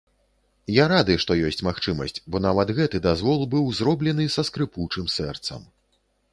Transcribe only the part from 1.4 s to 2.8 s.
ёсць магчымасць, бо нават